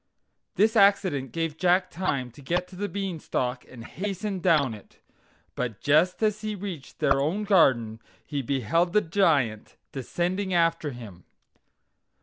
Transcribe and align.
This 0.55 0.75
accident 0.75 1.31
gave 1.31 1.57
Jack 1.59 1.91
time 1.91 2.31
to 2.31 2.41
get 2.41 2.73
on 2.73 2.79
the 2.79 2.89
Bean 2.89 3.19
stalk 3.19 3.65
and 3.69 3.83
hasten 3.85 4.39
down 4.39 4.73
it; 4.73 4.99
but 5.53 5.79
just 5.79 6.23
as 6.23 6.41
he 6.41 6.55
reached 6.55 6.97
their 6.97 7.21
own 7.21 7.43
garden 7.43 7.99
he 8.25 8.41
beheld 8.41 8.93
the 8.93 9.01
Giant 9.01 9.75
descending 9.91 10.55
after 10.55 10.89
him. 10.89 11.25